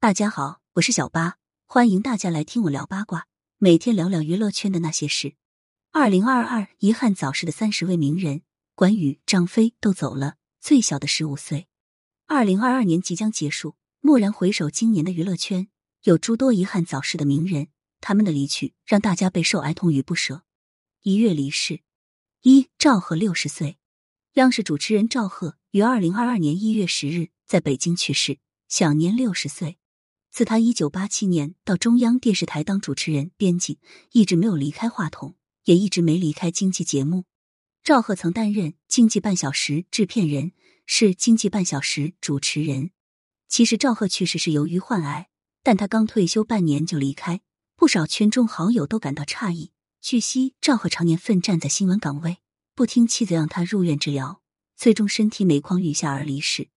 [0.00, 5.34] 大家好，我是小八，欢迎大家来听我聊八卦，每天聊聊娱乐圈的那些事。
[5.90, 8.42] 二零二二遗憾早逝的三十位名人，
[8.76, 11.66] 关羽、张飞都走了，最小的十五岁。
[12.28, 15.66] 二零二二年即将结束，蓦然回首，今年的娱乐圈
[16.04, 17.66] 有诸多遗憾早逝的名人，
[18.00, 20.44] 他们的离去让大家备受哀痛与不舍。
[21.02, 21.80] 一月离世，
[22.42, 23.78] 一赵赫六十岁，
[24.34, 28.38] 央视主持人赵赫于二零二二年一月十日在北京去世，
[28.68, 29.77] 享年六十岁。
[30.38, 33.80] 自他一九八七年到中央电视台当主持人、编辑，
[34.12, 35.34] 一直没有离开话筒，
[35.64, 37.24] 也一直没离开经济节目。
[37.82, 40.52] 赵赫曾担任《经济半小时》制片人，
[40.86, 42.92] 是《经济半小时》主持人。
[43.48, 45.28] 其实赵赫去世是由于患癌，
[45.64, 47.40] 但他刚退休半年就离开，
[47.74, 49.72] 不少圈中好友都感到诧异。
[50.00, 52.38] 据悉，赵赫常年奋战在新闻岗位，
[52.76, 54.40] 不听妻子让他入院治疗，
[54.76, 56.68] 最终身体每况愈下而离世。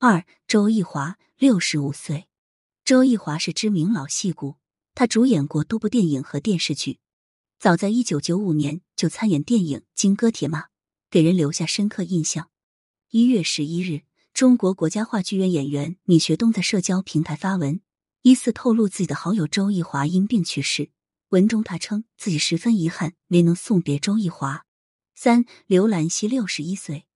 [0.00, 2.26] 二周奕华六十五岁。
[2.86, 4.58] 周奕华是知名老戏骨，
[4.94, 7.00] 他主演过多部电影和电视剧。
[7.58, 10.60] 早在一九九五年就参演电影《金戈铁马》，
[11.10, 12.48] 给人留下深刻印象。
[13.10, 17.80] 一月十一日，中国国家话剧院演员米学东在社交平台发文，
[18.22, 20.90] 疑似透露自己的好友周奕华因病去世。
[21.30, 24.64] 文中他称自己十分遗憾没能送别周奕华。
[25.16, 27.08] 三刘兰希六十一岁，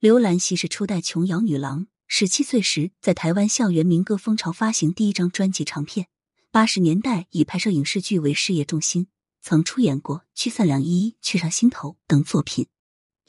[0.00, 1.86] 刘兰希是初代琼瑶女郎。
[2.14, 6.08] 十七岁时，在台湾校园民歌风潮发行第一张专辑唱片。
[6.50, 9.06] 八十年代以拍摄影视剧为事业重心，
[9.40, 12.66] 曾出演过《驱散两依依》《去上心头》等作品。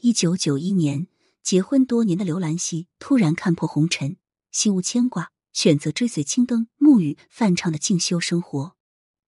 [0.01, 1.07] 一九九一年，
[1.41, 4.17] 结婚多年的刘兰希突然看破红尘，
[4.51, 8.75] 心无牵挂，选择追随青灯、沐雨、泛唱的静修生活。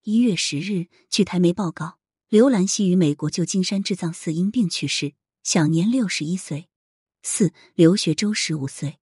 [0.04, 6.68] 一月十日，据台媒报告，刘兰希于美国旧金山智藏寺因病去世，享年六十一岁。
[7.24, 9.00] 四刘学周十五岁。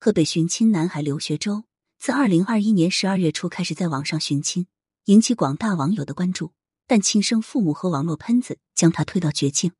[0.00, 1.64] 河北寻亲男孩刘学周，
[1.98, 4.68] 自二零二一年十二月初开始在网上寻亲，
[5.06, 6.52] 引起广大网友的关注。
[6.86, 9.72] 但亲生父母和网络喷子将他推到绝境。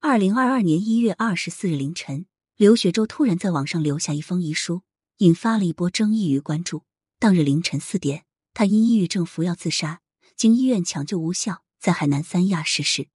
[0.00, 2.24] 二零二二年一月二十四日凌晨，
[2.56, 4.80] 刘学周突然在网上留下一封遗书，
[5.18, 6.84] 引发了一波争议与关注。
[7.18, 10.00] 当日凌晨四点，他因抑郁症服药自杀，
[10.34, 13.08] 经医院抢救无效，在海南三亚逝世。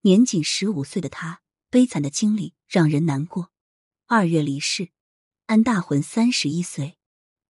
[0.00, 1.40] 年仅十五岁的他，
[1.70, 3.52] 悲惨的经历让人难过。
[4.08, 4.88] 二月离世。
[5.50, 6.96] 安大魂三十一岁，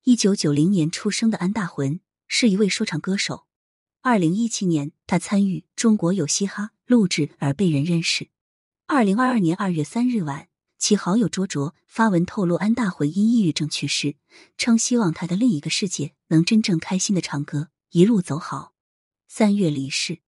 [0.04, 3.44] 一九九零年出生的安大魂是一位说唱歌手。
[4.00, 8.30] 二零一七年，他参与《中国有嘻哈》录制而被人认识。
[8.86, 14.16] 二零二二年二月三日晚，其好友卓卓发文透露安大魂因抑郁症去世，
[14.56, 18.72] 称希望他的另一个世界能真正开心的唱歌，一路走好。
[19.28, 20.20] 三月离世。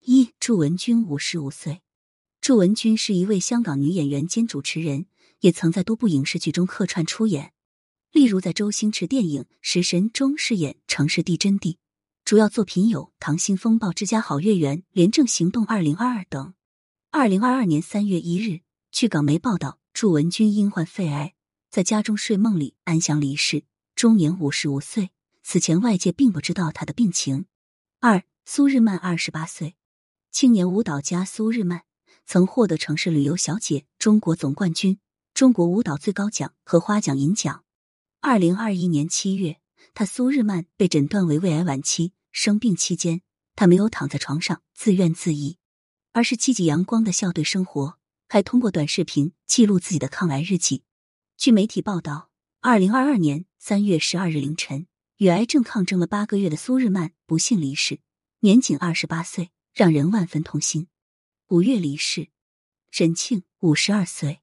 [0.00, 1.80] 一祝文君五十五岁，
[2.42, 5.06] 祝文君是一位香港女演员兼主持人。
[5.44, 7.52] 也曾在多部影视剧中客串出演，
[8.12, 11.76] 例如在周星驰电影《食神》中饰演城市地真谛，
[12.24, 16.54] 主要作品有《溏心风暴之家好月圆》《廉政行动二零二二》等。
[17.10, 21.34] 二零二二年三月一日，据港媒报道，祝文君因患肺癌，
[21.70, 25.10] 在家中睡梦里安详离世，终年五十五岁。
[25.42, 27.44] 此前外界并不知道他的病情。
[28.00, 29.76] 二苏日曼二十八岁，
[30.30, 31.82] 青年舞蹈家苏日曼
[32.24, 34.98] 曾获得城市旅游小姐中国总冠军。
[35.34, 37.64] 中国舞蹈最高奖和花奖银奖。
[38.20, 39.58] 二零二一年七月，
[39.92, 42.12] 他苏日曼被诊断为胃癌晚期。
[42.30, 43.22] 生病期间，
[43.56, 45.56] 他没有躺在床上自怨自艾，
[46.12, 50.84] 而是积极阳光的笑对生活，还通过短视频记录自己的抗癌日记。
[51.36, 52.30] 据媒体报道，
[52.60, 57.98] 二零二二年三月十二日凌晨，与癌症抗争了八个月的苏日曼不幸离世，
[58.40, 60.86] 年仅二十八岁，让人万分痛心。
[61.48, 62.28] 五月离世，
[62.92, 64.42] 沈庆五十二岁。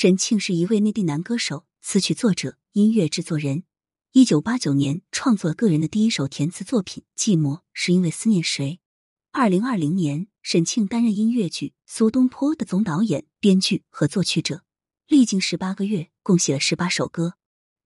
[0.00, 3.64] 沈庆是一位内地男歌手、词曲作者、音乐制作人。
[4.12, 8.78] 一九八九年创作个人的第一首填词作品《寂寞》，是因为思念谁。
[9.32, 14.62] 二零二零年，沈庆担任音乐剧《苏东坡》的总导演、编剧和作曲者，
[15.08, 17.34] 历经十八个月，共写了十八首歌。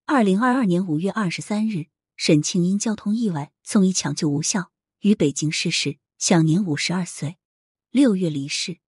[0.05, 1.87] 二零二二年五月二十三日，
[2.19, 4.71] 沈庆因交通意外送医抢救无效，
[5.01, 7.39] 于北京逝世，享年五十二岁。
[7.91, 8.81] 六月离世。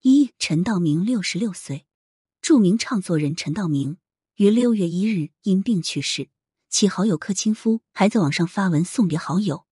[0.00, 1.84] 一陈道明六十六岁。
[2.42, 3.98] 著名唱作人陈道明
[4.34, 6.28] 于六月一日因病去世，
[6.68, 9.64] 其好友柯清夫还在网上发文送别好友。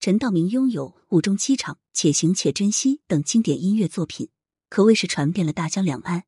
[0.00, 4.28] 陈道明拥有《五中七场》《且行且珍惜》等经典音乐作品，
[4.68, 6.24] 可谓是传遍了大江两岸。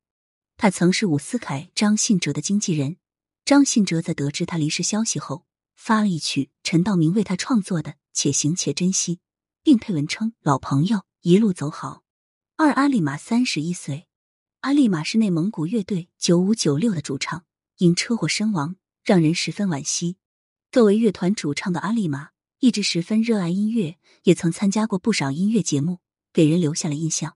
[0.57, 2.97] 他曾是伍思凯、张信哲的经纪人。
[3.45, 5.45] 张信哲在得知他离世消息后，
[5.75, 9.17] 发了一曲陈道明为他创作的《且行且珍惜》，
[9.61, 12.01] 并配文称：“老朋友，一路走好。”
[12.57, 14.07] 二阿里玛三十一岁。
[14.63, 17.43] 阿丽玛是内蒙古乐队九五九六的主唱，
[17.79, 20.15] 因车祸身亡，让人十分惋惜。
[20.71, 22.29] 作为乐团主唱的阿丽玛，
[22.59, 25.99] 一直十分热爱音乐，也曾参加过不少音乐节目，
[26.31, 27.35] 给人留下了印象。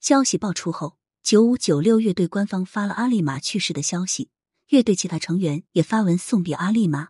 [0.00, 4.30] 消息爆出后，九五九六乐队官方发了阿丽玛去世的消息，
[4.68, 7.08] 乐队其他成员也发文送别阿丽玛。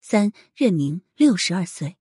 [0.00, 1.96] 三任明六十二岁，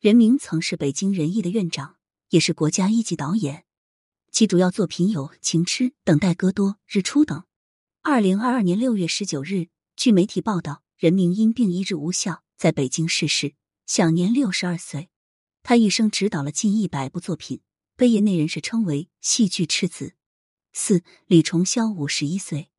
[0.00, 1.98] 任明曾是北京人艺的院长，
[2.30, 3.66] 也是国家一级导演，
[4.30, 7.44] 其主要作品有《情痴》《等待戈多》《日出》等。
[8.02, 12.42] 二零二二年六月十九日，据媒体报道，任明因病医治无效。
[12.56, 13.54] 在北京逝世，
[13.86, 15.08] 享年六十二岁。
[15.62, 17.60] 他一生执导了近一百部作品，
[17.96, 20.14] 被业内人士称为“戏剧赤子”。
[20.72, 22.70] 四李重霄五十一岁，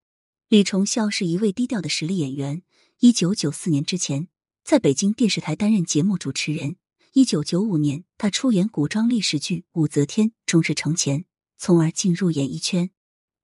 [0.47, 2.63] 李重霄是一位低调的实力演员。
[2.99, 4.29] 一九九四年之前，
[4.63, 6.77] 在北京电视台担任节目主持人。
[7.13, 11.25] 一九九五年，他出演古装历史剧《武则天》，终日成前，
[11.63, 12.89] 从而进入演艺圈。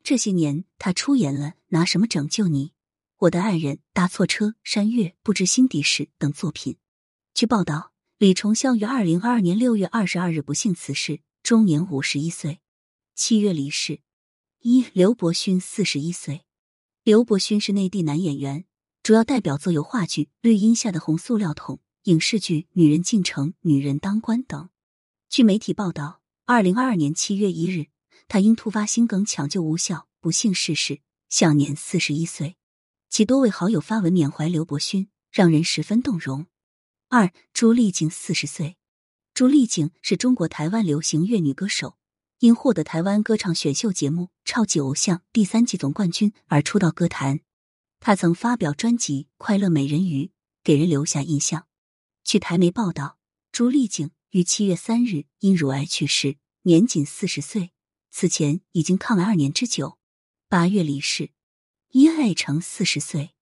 [0.01, 2.69] 这些年，他出演了《拿什么拯救你》。
[3.17, 6.77] 我的爱人搭错车，山月不知心底事等作品。
[7.35, 12.59] 据报道，李重霄于二零二二年六月二十二日不幸辞世，终年五十一岁。
[13.13, 14.01] 七月离世。
[14.61, 16.41] 一刘伯勋四十一岁。
[17.03, 18.65] 刘伯勋是内地男演员，
[19.03, 21.75] 主要代表作有话剧《绿荫下的红塑料桶》、
[22.05, 24.69] 影视剧《女人进城》《女人当官》等。
[25.29, 27.89] 据媒体报道，二零二二年七月一日，
[28.27, 32.57] 他因突发心梗抢救无效，不幸逝世，享年四十一岁。
[33.09, 36.47] 其多位好友发文缅怀刘伯勋，让人十分动容。
[37.09, 38.77] 二朱丽静四十岁，
[39.33, 41.97] 朱丽静是中国台湾流行乐女歌手，
[42.39, 47.39] 因获得台湾歌唱选秀节目《超级偶像》第三季总冠军而出道歌坛。
[48.01, 50.25] 她曾发表专辑《快乐美人鱼》，
[50.63, 51.65] 给人留下印象。
[52.25, 53.17] 据台媒报道，
[53.53, 57.71] 朱丽静于七月三日因乳癌去世，年仅四十岁。
[58.19, 59.99] 此前已经抗癌二年之久。
[60.49, 61.29] 八月离世。
[61.91, 63.35] 一艾成四十岁，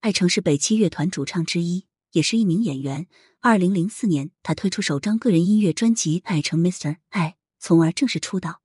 [0.00, 3.08] 艾成是北七乐团主唱之一，也是一名演员。
[3.40, 8.60] 二零零四年，他推出首张个人音乐专辑《艾成 Mister 爱》，从而正式出道。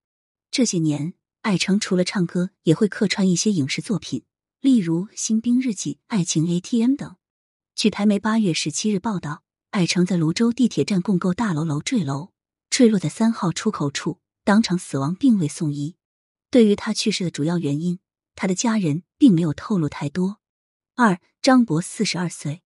[0.52, 1.14] 这些年，
[1.44, 4.26] 艾成除了唱歌，也会客串一些影视作品，
[4.60, 7.16] 例如《新兵日记》《爱情 ATM》等。
[7.74, 12.34] 据台媒八月十七日报道，艾成在泸州地铁站共购大楼楼坠楼，
[12.70, 15.96] 坠落在三号出口处，当场死亡，并未送医。
[16.50, 18.00] 对于他去世的主要原因，
[18.36, 20.40] 他的家人并没有透露太多。
[20.96, 22.62] 二张博四十二岁，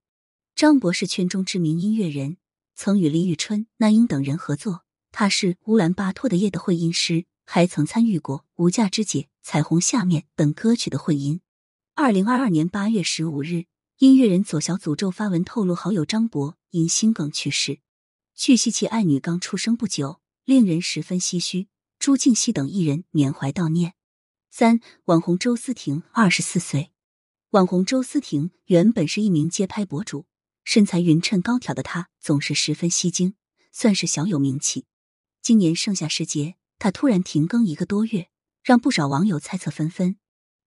[0.56, 2.38] 张博是圈中知名音乐人，
[2.75, 4.83] 曾与李宇春、那英等人合作。
[5.12, 11.41] 他是乌兰巴托的夜的混音师，还曾参与过《无价之姐》《彩虹下面》等歌曲的混音。
[11.95, 13.65] 二零二二年八月十五日，
[14.00, 17.79] 音乐人左小诅咒发文透露，好友张博因心梗去世。
[18.35, 21.67] 据悉，其爱女刚出生不久，令人十分唏嘘。
[21.99, 23.95] 朱静熙等艺人缅怀悼念。
[24.49, 26.94] 三网红周思婷二十四岁，
[27.49, 30.25] 网红周思婷原本是一名街拍博主，
[30.63, 33.35] 身材匀称高挑的她总是十分吸睛，
[33.73, 34.85] 算是小有名气。
[35.41, 38.29] 今年盛夏时节，她突然停更一个多月，
[38.63, 40.15] 让不少网友猜测纷纷。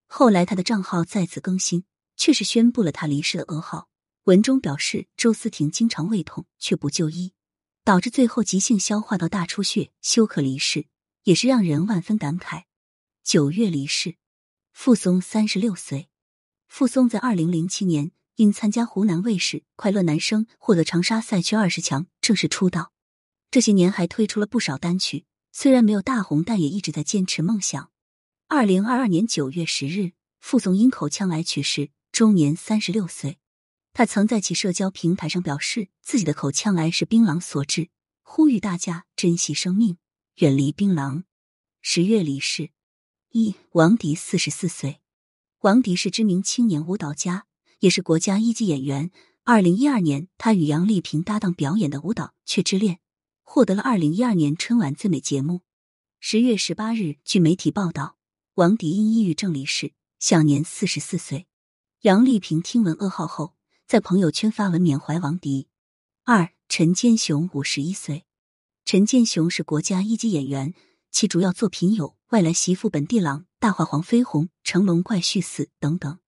[0.06, 1.84] 后来她的账号再次更新，
[2.18, 3.88] 却是宣布了她离世的噩耗。
[4.24, 7.32] 文中表示，周思婷经常胃痛却不就医，
[7.90, 10.86] 导致最后急性消化道大出血，休克离世，
[11.24, 12.62] 也是让人万分感慨。
[13.24, 14.14] 九月离世，
[14.72, 16.08] 傅松三十六岁。
[16.68, 22.92] 傅松在二零零七年因参加湖南卫视《快乐男声》获得长沙赛区二十强，正式出道。
[23.50, 27.90] 这些年还推出了不少单曲，虽然没有大红，但也一直在坚持梦想。
[28.46, 33.40] 二零二二年九月十日，傅松因口腔癌去世，终年三十六岁。
[33.92, 37.90] 他曾在其社交平台上表示，自己的口腔癌是槟榔所致，
[38.22, 39.98] 呼吁大家珍惜生命，
[40.36, 41.24] 远离槟榔。
[41.80, 42.70] 十月离世。
[43.32, 45.00] 一王迪四十四岁，
[45.60, 47.46] 王迪是知名青年舞蹈家，
[47.78, 49.12] 也是国家一级演员。
[49.44, 52.96] 二零一二年，他与杨丽萍搭档表演的舞蹈《雀之恋》
[53.42, 55.62] 获得了二零一二年春晚最美节目。
[56.18, 58.16] 十月十八日，据媒体报道，
[58.54, 61.46] 王迪因抑郁症离世，享年四十四岁。
[62.00, 63.54] 杨丽萍听闻噩耗后，
[63.90, 65.66] 在朋友圈发文缅怀王迪。
[66.22, 68.24] 二陈建雄五十一岁，
[68.84, 70.74] 陈建雄是国家一级演员，
[71.10, 72.16] 其主要作品有。
[72.28, 76.20] 外来媳妇本地郎、大话黄飞鸿、成龙怪婿四等等。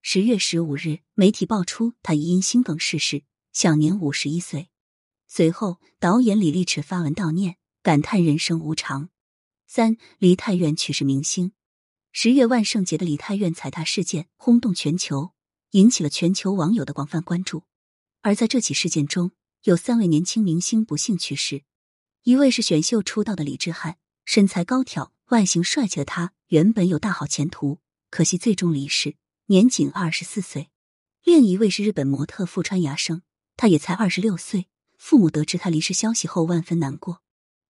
[0.00, 4.70] 十月十五日，媒体爆出他疑因心梗逝世，享年五十一岁。
[5.28, 9.10] 随后，导演李立驰发文悼念，感叹人生无常。
[9.66, 11.52] 三梨泰院去世明星。
[12.10, 15.32] 十月万圣节的梨泰院踩踏事件轰动全球，
[15.72, 17.64] 引起了全球网友的广泛关注。
[18.22, 19.32] 而在这起事件中，
[19.64, 21.64] 有三位年轻明星不幸去世。
[22.22, 25.12] 一位是选秀出道的李智翰，身材高挑。
[25.28, 30.68] 外形帅气的他原本有大好前途，可惜最终离世，年仅二十四岁。
[31.24, 33.22] 另一位是日本模特富川芽生，
[33.56, 34.68] 他也才二十六岁。
[34.98, 37.22] 父母得知他离世消息后，万分难过。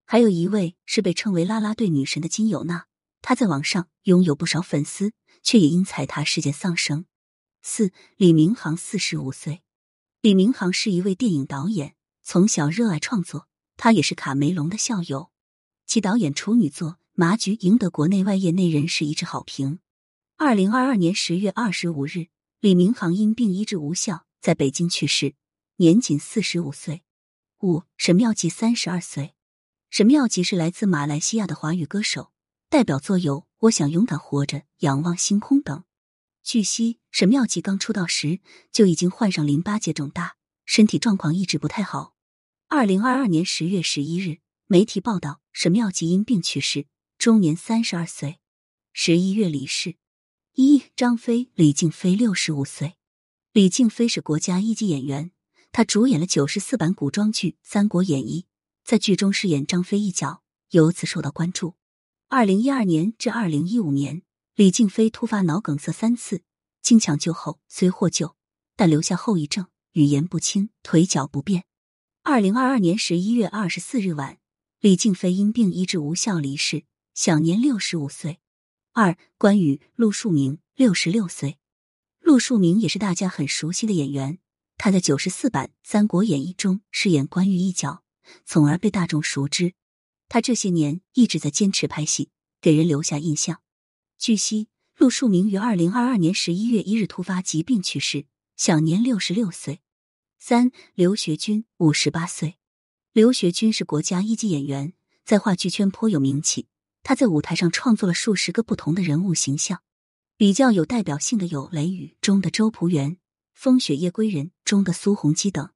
[0.04, 2.86] 还有一位是被称为啦啦队女神的金友娜，
[3.20, 7.06] 她在网上拥有不少粉丝，却也因踩踏事件丧生。
[7.64, 9.62] 四李明航四十五岁，
[10.20, 15.30] 李明航是一位电影导演，从小热爱创作，他也是卡梅隆的校友，
[15.86, 19.78] 其导演处女作《麻菊》赢得国内外业内人士一致好评。
[20.36, 22.26] 二零二二年十月二十五日，
[22.58, 25.36] 李明航因病医治无效，在北京去世，
[25.76, 27.04] 年仅四十五岁。
[27.60, 29.36] 五沈妙吉三十二岁，
[29.88, 32.32] 沈妙吉是来自马来西亚的华语歌手，
[32.68, 35.84] 代表作有《我想勇敢活着》《仰望星空》等。
[36.42, 38.40] 据悉，沈妙吉刚出道时
[38.72, 42.16] 就已经患上淋巴结肿大，身体状况一直不太好。
[42.68, 48.38] 二零二二年十月十一日，媒体报道沈妙吉因病去世，终年三十二岁。
[48.92, 49.96] 十一月离世。
[50.54, 52.96] 一张飞李静飞六十五岁，
[53.52, 55.30] 李静飞是国家一级演员。
[55.70, 58.42] 他主演了九十四版古装剧《三国演义》，
[58.84, 61.76] 在剧中饰演张飞一角，由此受到关注。
[62.28, 64.22] 二零一二年至二零一五年，
[64.54, 66.42] 李静飞突发脑梗塞三次，
[66.82, 68.36] 经抢救后虽获救，
[68.76, 71.64] 但留下后遗症，语言不清，腿脚不便。
[72.22, 74.38] 二零二二年十一月二十四日晚，
[74.78, 78.40] 李静飞因病医治无效离世，享年六十五岁。
[78.92, 81.56] 二关羽陆树铭六十六岁，
[82.20, 84.38] 陆树铭也是大家很熟悉的演员。
[84.76, 88.04] 他在九十四版《三国演义》中饰演关羽一角，
[88.44, 89.72] 从而被大众熟知。
[90.28, 92.28] 他这些年一直在坚持拍戏，
[92.60, 93.62] 给人留下印象。
[94.22, 98.26] 据悉，陆树铭于二零二二年十一月一日突发疾病去世，
[98.56, 99.80] 享年六十六岁。
[100.38, 102.56] 三刘学军五十八岁，
[103.12, 104.92] 刘学军是国家一级演员，
[105.24, 106.68] 在话剧圈颇有名气。
[107.02, 109.82] 他在舞台上创作了数十个不同的人物形象，
[110.36, 113.16] 比较有代表性的有《雷雨》中的周朴园。
[113.54, 115.70] 《风雪夜归人》中的苏洪基等。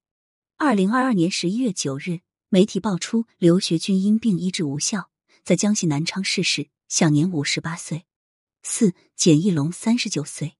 [0.57, 5.11] 二零二二年十一月九日，媒体爆出刘学军因病医治无效，
[5.43, 8.05] 在江西南昌逝世，享年五十八岁。
[8.69, 10.57] 四简奕龙三十九岁，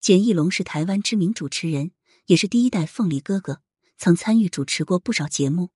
[0.00, 1.92] 简奕龙是台湾知名主持人，
[2.26, 3.62] 也是第一代凤梨哥哥，
[3.96, 5.70] 曾参与主持过不少节目。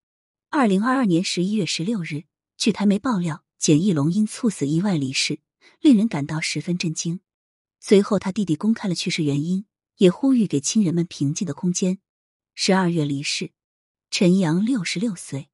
[0.51, 2.25] 二零二二年十一月十六日，
[2.57, 5.39] 据台媒爆料，简奕龙因猝死意外离世，
[5.81, 7.21] 令人感到十分震惊。
[7.79, 9.65] 随后，他弟弟公开了去世原因。
[9.99, 11.99] 也呼吁给亲人们平静的空间。
[12.55, 13.51] 十二月离世，
[14.11, 15.49] 陈阳六十六岁。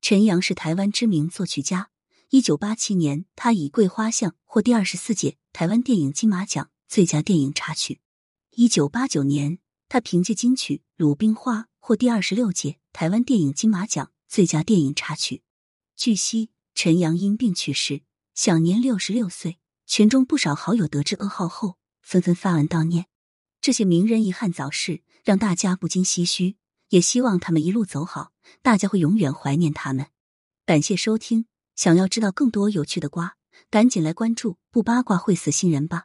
[0.00, 1.90] 陈阳是台湾知名作曲家。
[2.34, 8.00] 一九八七年，他以《桂花巷》获第二十四届台湾电影金马奖最佳电影插曲。
[8.56, 15.44] 一九八九年，他凭借金曲《鲁冰花》获第二十六届台湾电影金马奖最佳电影插曲。
[15.94, 18.02] 据悉，陈阳因病去世，
[18.34, 19.60] 享年六十六岁。
[19.86, 23.06] 群众不少好友得知噩耗后，纷纷发文悼念。
[23.60, 26.56] 这些名人遗憾早逝，让大家不禁唏嘘，
[26.88, 28.32] 也希望他们一路走好。
[28.60, 30.08] 大家会永远怀念他们。
[30.66, 33.36] 感谢收听，想要知道更多有趣的瓜，
[33.70, 36.04] 赶紧来关注，不八卦会死新人吧。